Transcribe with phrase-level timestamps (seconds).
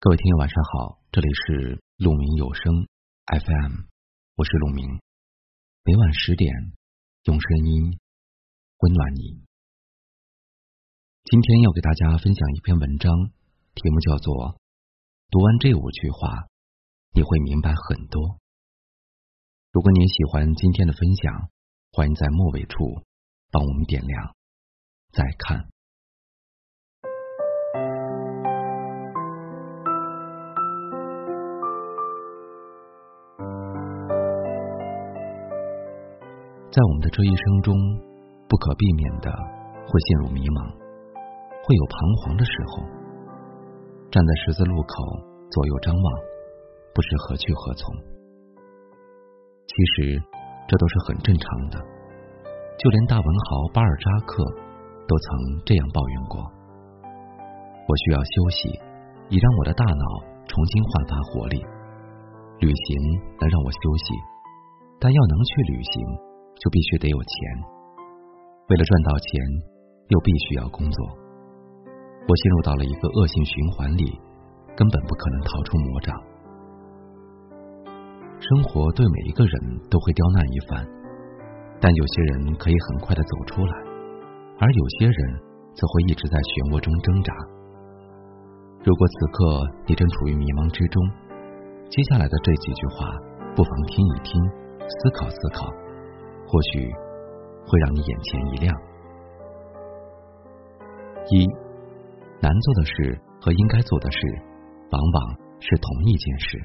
[0.00, 2.86] 各位听友晚上好，这里是鹿鸣有声
[3.26, 3.82] FM，
[4.36, 5.00] 我是鹿鸣，
[5.82, 6.54] 每晚十点
[7.24, 7.98] 用声音
[8.78, 9.42] 温暖你。
[11.24, 13.12] 今天要给大家分享一篇文章，
[13.74, 14.54] 题目叫做
[15.30, 16.46] 《读完这五句话，
[17.10, 18.22] 你会明白很多》。
[19.72, 21.50] 如果你喜欢今天的分享，
[21.90, 23.02] 欢迎在末尾处
[23.50, 24.36] 帮我们点亮
[25.10, 25.68] 再看。
[36.78, 37.74] 在我们的这一生中，
[38.46, 39.26] 不可避免的
[39.82, 40.62] 会陷入迷茫，
[41.66, 42.86] 会有彷徨的时候。
[44.14, 44.94] 站在十字路口，
[45.50, 46.06] 左右张望，
[46.94, 47.82] 不知何去何从。
[49.66, 50.22] 其实，
[50.70, 51.82] 这都是很正常的。
[52.78, 54.38] 就连大文豪巴尔扎克
[55.10, 55.26] 都曾
[55.66, 56.38] 这样抱怨过
[57.90, 58.70] ：“我需要休息，
[59.34, 60.04] 以让我的大脑
[60.46, 61.58] 重新焕发活力。
[62.62, 62.86] 旅行
[63.42, 64.14] 能让我休息，
[65.02, 66.06] 但要能去旅行。”
[66.58, 67.30] 就必须得有钱，
[68.68, 69.28] 为了赚到钱，
[70.08, 70.98] 又必须要工作。
[72.26, 74.04] 我陷入到了一个恶性循环里，
[74.76, 76.14] 根本不可能逃出魔掌。
[78.38, 79.54] 生活对每一个人
[79.88, 80.86] 都会刁难一番，
[81.80, 83.72] 但有些人可以很快的走出来，
[84.58, 85.40] 而有些人
[85.74, 87.32] 则会一直在漩涡中挣扎。
[88.84, 91.02] 如果此刻你正处于迷茫之中，
[91.90, 93.10] 接下来的这几句话，
[93.54, 94.36] 不妨听一听，
[94.86, 95.87] 思考思考。
[96.48, 96.90] 或许
[97.68, 98.74] 会让你眼前一亮。
[101.30, 101.44] 一
[102.40, 104.18] 难做的事和应该做的事，
[104.90, 106.58] 往往是同一件事。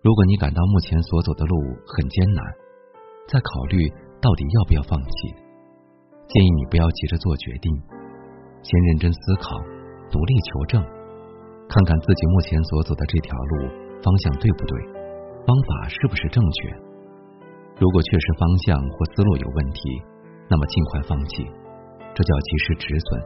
[0.00, 2.42] 如果你感到目前所走的路很艰难，
[3.28, 3.86] 在考虑
[4.22, 5.34] 到底要不要放弃，
[6.28, 7.70] 建议你不要急着做决定，
[8.62, 9.58] 先认真思考，
[10.14, 10.80] 努力求证，
[11.68, 13.68] 看看自己目前所走的这条路
[14.00, 14.80] 方向对不对，
[15.44, 16.87] 方法是不是正确。
[17.78, 20.02] 如果确实方向或思路有问题，
[20.50, 21.46] 那么尽快放弃，
[22.12, 23.22] 这叫及时止损。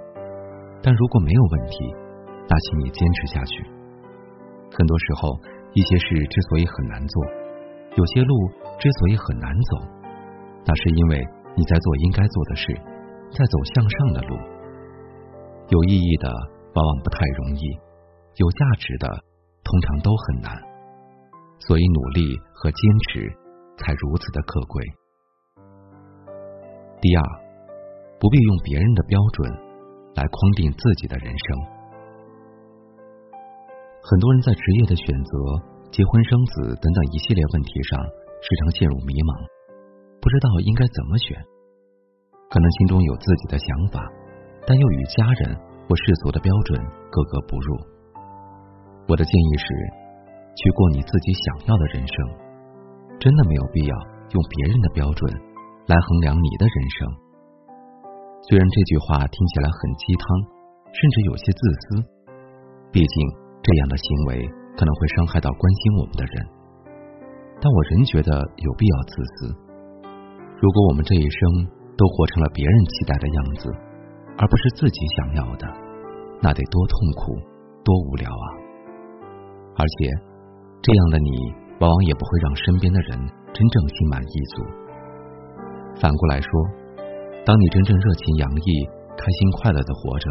[0.83, 1.77] 但如果没有问题，
[2.47, 3.65] 那请你坚持下去。
[4.77, 5.33] 很多时候，
[5.73, 7.25] 一些事之所以很难做，
[7.97, 8.35] 有些路
[8.79, 9.79] 之所以很难走，
[10.67, 11.17] 那是因为
[11.57, 12.67] 你在做应该做的事，
[13.33, 14.37] 在走向上的路。
[15.69, 16.29] 有意义的
[16.75, 17.63] 往往不太容易，
[18.37, 19.09] 有价值的
[19.65, 20.53] 通常都很难。
[21.59, 23.33] 所以，努力和坚持。
[23.83, 24.83] 才如此的可贵。
[27.03, 27.23] 第二，
[28.19, 29.51] 不必用别人的标准
[30.15, 31.47] 来框定自己的人生。
[34.03, 35.33] 很多人在职业的选择、
[35.91, 37.99] 结婚生子等等一系列问题上，
[38.43, 39.31] 时常陷入迷茫，
[40.23, 41.35] 不知道应该怎么选。
[42.51, 43.99] 可能心中有自己的想法，
[44.67, 46.79] 但又与家人或世俗的标准
[47.11, 47.79] 格格不入。
[49.09, 49.67] 我的建议是，
[50.55, 52.15] 去过你自己想要的人生。
[53.23, 53.95] 真的没有必要
[54.35, 55.23] 用别人的标准
[55.87, 57.07] 来衡量你的人生。
[58.51, 60.27] 虽然这句话听起来很鸡汤，
[60.91, 62.03] 甚至有些自私，
[62.91, 63.15] 毕竟
[63.63, 64.43] 这样的行为
[64.75, 66.35] 可能会伤害到关心我们的人，
[67.63, 69.55] 但我仍觉得有必要自私。
[70.59, 71.39] 如果我们这一生
[71.95, 73.71] 都活成了别人期待的样子，
[74.35, 75.65] 而不是自己想要的，
[76.43, 77.39] 那得多痛苦，
[77.87, 78.47] 多无聊啊！
[79.79, 80.11] 而且，
[80.83, 81.62] 这样的你。
[81.81, 83.19] 往往也不会让身边的人
[83.53, 84.63] 真正心满意足。
[86.01, 86.49] 反过来说，
[87.45, 90.31] 当你真正热情洋溢、开心快乐的活着，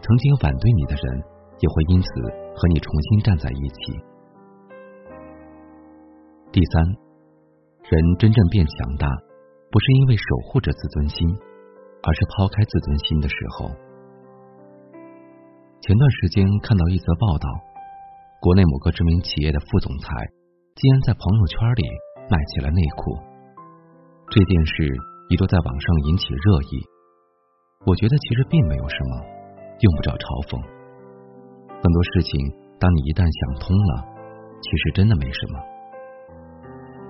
[0.00, 1.22] 曾经反对你的人
[1.60, 2.08] 也会因此
[2.56, 4.00] 和你重新站在一起。
[6.50, 6.84] 第三，
[7.88, 9.06] 人真正变强大，
[9.70, 11.28] 不是因为守护着自尊心，
[12.02, 13.70] 而是抛开自尊心的时候。
[15.80, 17.48] 前段时间看到一则报道，
[18.40, 20.08] 国内某个知名企业的副总裁。
[20.74, 21.84] 竟然在朋友圈里
[22.32, 23.12] 卖起了内裤，
[24.32, 24.72] 这件事
[25.28, 26.80] 一度在网上引起热议。
[27.84, 29.20] 我觉得其实并没有什么，
[29.84, 30.56] 用不着嘲讽。
[31.76, 32.32] 很多事情，
[32.80, 33.92] 当你一旦想通了，
[34.64, 35.54] 其实真的没什么。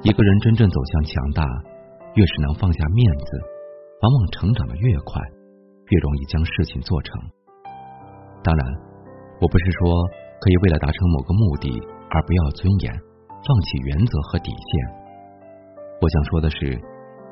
[0.02, 1.46] 一个人真正走向强大，
[2.18, 3.30] 越是能放下面子，
[4.02, 7.14] 往往成长的越快，越容易将事情做成。
[8.42, 8.60] 当然，
[9.38, 9.86] 我不是说
[10.42, 11.70] 可以为了达成某个目的
[12.10, 12.90] 而不要尊严。
[13.42, 15.02] 放弃原则和底线。
[16.00, 16.78] 我想说的是，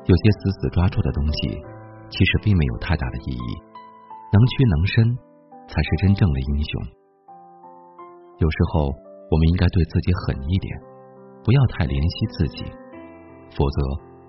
[0.05, 1.55] 有些死死抓住的东西，
[2.09, 3.49] 其实并没有太大的意义。
[4.31, 5.17] 能屈能伸，
[5.67, 6.71] 才是真正的英雄。
[8.39, 8.87] 有时候，
[9.31, 10.67] 我们应该对自己狠一点，
[11.43, 12.63] 不要太怜惜自己，
[13.55, 13.77] 否则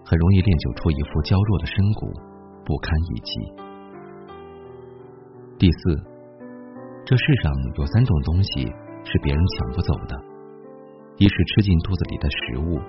[0.06, 2.10] 很容易练就出一副娇弱的身骨，
[2.62, 3.30] 不堪一击。
[5.58, 5.98] 第四，
[7.06, 8.66] 这世上有三种东西
[9.02, 10.14] 是别人抢不走的：
[11.18, 12.80] 一是吃进肚子里的食物，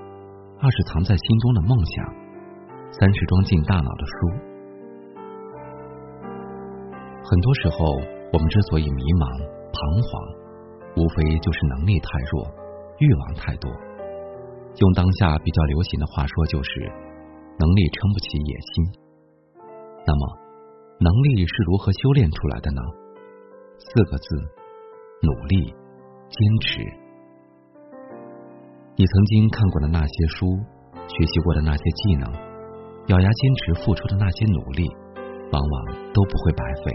[0.60, 2.06] 二是藏在心中的梦想，
[2.92, 4.16] 三是装进大脑的书。
[7.24, 7.86] 很多时候，
[8.32, 9.28] 我们之所以迷茫、
[9.72, 10.12] 彷徨，
[10.96, 12.48] 无非就是能力太弱，
[13.00, 13.70] 欲望太多。
[14.80, 16.82] 用当下比较流行的话说，就是
[17.60, 18.86] 能力撑不起野心。
[20.08, 20.38] 那么，
[21.00, 22.82] 能力是如何修炼出来的呢？
[23.78, 24.36] 四个字：
[25.22, 25.76] 努力、
[26.30, 27.03] 坚持。
[28.96, 30.46] 你曾经看过的那些书，
[31.08, 32.32] 学习过的那些技能，
[33.08, 34.88] 咬牙坚持付出的那些努力，
[35.52, 36.94] 往往都不会白费，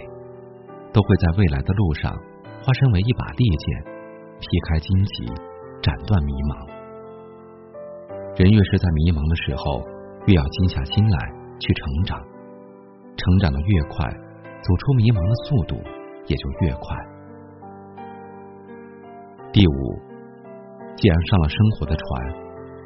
[0.93, 2.15] 都会在未来的路上
[2.63, 3.83] 化身为一把利剑，
[4.39, 5.27] 劈开荆棘，
[5.83, 6.71] 斩断迷茫。
[8.37, 9.83] 人越是在迷茫的时候，
[10.27, 11.19] 越要静下心来
[11.59, 12.15] 去成长。
[13.17, 14.07] 成长的越快，
[14.63, 15.75] 走出迷茫的速度
[16.31, 16.95] 也就越快。
[19.51, 19.99] 第五，
[20.99, 22.03] 既然上了生活的船，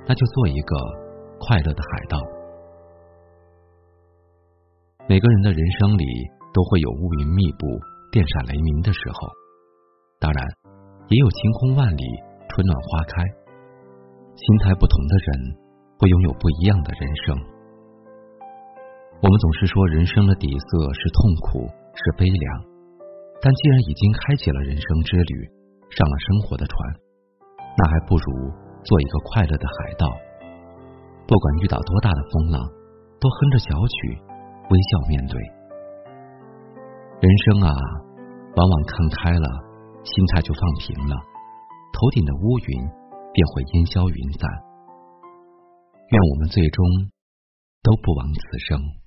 [0.06, 0.76] 那就做一个
[1.40, 2.20] 快乐的海盗。
[5.08, 6.04] 每个人的人生里
[6.52, 7.64] 都会有乌云密布、
[8.12, 9.32] 电闪雷鸣的时候，
[10.20, 10.44] 当然
[11.08, 12.04] 也有晴空万里、
[12.52, 13.24] 春暖花开。
[14.36, 15.56] 心态不同的人，
[15.96, 17.36] 会拥有不一样的人生。
[19.24, 21.64] 我们总是说人生的底色是痛苦，
[21.96, 22.64] 是悲凉，
[23.40, 25.48] 但既然已经开启了人生之旅，
[25.88, 26.76] 上了生活的船，
[27.76, 28.50] 那还不如
[28.84, 30.06] 做一个快乐的海盗。
[31.26, 32.60] 不管遇到多大的风浪，
[33.18, 34.18] 都哼着小曲，
[34.68, 35.40] 微笑面对。
[37.20, 37.70] 人生啊，
[38.56, 39.48] 往往看开了，
[40.04, 41.16] 心态就放平了，
[41.94, 42.88] 头顶的乌云
[43.32, 44.50] 便会烟消云散。
[46.10, 46.84] 愿我们最终
[47.82, 49.01] 都不枉此生。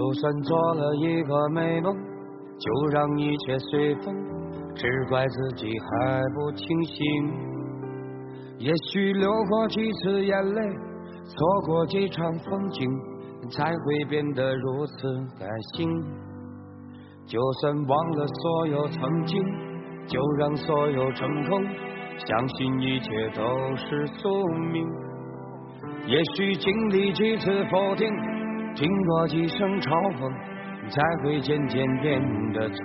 [0.00, 4.14] 就算做了一个美梦，就让一切随风，
[4.74, 6.96] 只怪自己还不清醒。
[8.60, 10.62] 也许流过几次眼泪，
[11.26, 12.90] 错过几场风景，
[13.50, 14.94] 才会变得如此
[15.38, 15.86] 感性。
[17.26, 19.38] 就算忘了所有曾经，
[20.06, 21.62] 就让所有成功，
[22.16, 24.30] 相信一切都是宿
[24.72, 24.82] 命。
[26.06, 28.08] 也许经历几次否定。
[28.74, 30.32] 经过几声嘲讽，
[30.88, 32.20] 才会渐渐变
[32.52, 32.78] 得从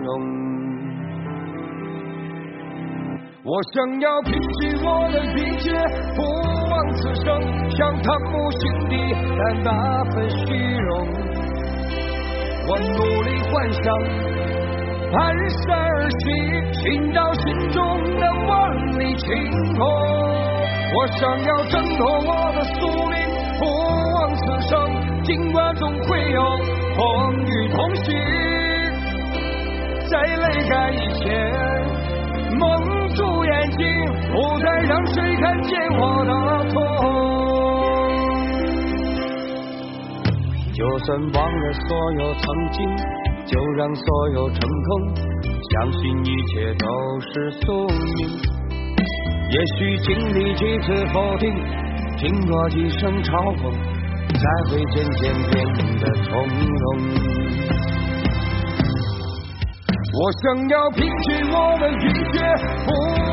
[0.00, 0.08] 容。
[3.42, 5.72] 我想要拼尽我的一切，
[6.14, 6.22] 不
[6.70, 7.26] 枉此生，
[7.70, 8.92] 想贪慕心底
[9.38, 10.36] 但那份虚
[10.76, 11.08] 荣。
[12.68, 13.82] 我努力幻想，
[15.10, 15.16] 蹒
[15.66, 16.28] 跚而行，
[16.74, 17.78] 寻找心中
[18.20, 18.48] 的万
[18.98, 19.26] 里晴
[19.74, 19.80] 空。
[20.92, 23.16] 我想要挣脱我的宿命，
[23.58, 23.62] 不
[24.14, 25.09] 枉此生。
[25.22, 26.42] 尽管总会有
[26.96, 28.14] 风雨同行，
[30.08, 31.28] 在泪干以前，
[32.58, 32.68] 蒙
[33.14, 33.86] 住眼睛，
[34.32, 36.30] 不再让谁看见我的
[36.70, 36.76] 痛。
[40.72, 42.42] 就算忘了所有曾
[42.72, 42.78] 经，
[43.46, 44.90] 就让所有成功，
[45.70, 46.86] 相信一切都
[47.20, 48.40] 是宿命。
[49.50, 51.52] 也许经历几次否定，
[52.16, 53.70] 听过几声嘲讽。
[54.32, 55.20] 才会渐渐
[55.50, 55.54] 变
[56.00, 56.30] 得从
[56.78, 56.84] 容。
[60.12, 61.94] 我想要拼尽我的一
[62.32, 62.36] 切，
[62.84, 62.88] 不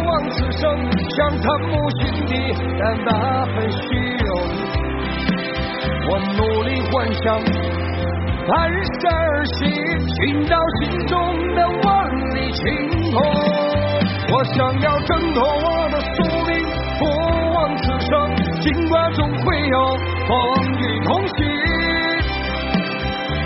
[0.05, 0.63] 枉此生，
[1.09, 2.31] 想贪慕心底
[2.77, 3.09] 的那
[3.47, 3.77] 份虚
[4.25, 4.29] 荣。
[6.09, 7.25] 我努力幻想，
[8.47, 8.49] 蹒
[9.01, 9.57] 跚而行，
[10.15, 11.13] 寻找心中
[11.55, 11.85] 的万
[12.35, 12.63] 里晴
[13.11, 13.15] 空。
[14.29, 16.46] 我想要挣脱我的宿命，
[19.59, 19.79] 没有
[20.27, 20.37] 风
[20.77, 21.35] 雨同行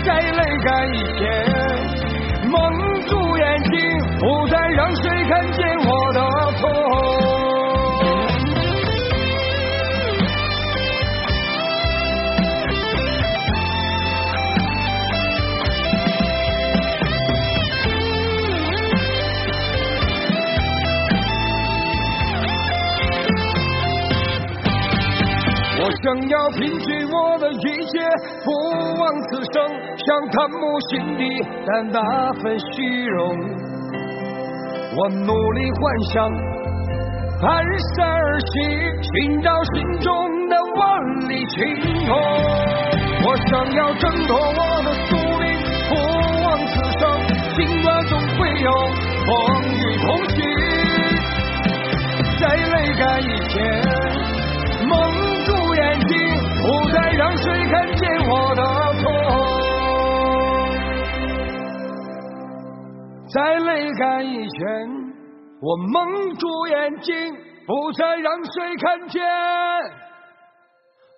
[0.04, 1.24] 再累干一天
[2.50, 2.54] 梦
[3.06, 3.21] 中
[26.02, 27.56] 想要拼尽我的一
[27.86, 28.00] 切，
[28.44, 28.50] 不
[29.00, 29.62] 枉此生。
[29.96, 31.22] 想贪慕心底
[31.64, 33.20] 的那份虚荣，
[34.96, 35.80] 我努力幻
[36.12, 36.28] 想，
[37.40, 37.46] 蹒
[37.94, 38.52] 跚而行，
[39.00, 40.80] 寻找心中的万
[41.28, 41.56] 里晴
[42.08, 42.10] 空。
[43.24, 45.46] 我想要挣脱我的宿命，
[45.88, 45.94] 不
[46.42, 47.02] 枉此生。
[47.54, 48.68] 尽管总会有
[49.24, 49.30] 风
[49.70, 50.36] 雨同行，
[52.40, 53.81] 在泪干以前，
[56.62, 58.62] 不再让谁看见我的
[59.02, 59.04] 痛。
[63.28, 64.60] 在泪干以前，
[65.60, 67.14] 我蒙住眼睛，
[67.66, 69.22] 不再让谁看见。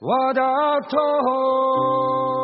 [0.00, 0.42] 我的
[0.88, 2.43] 痛。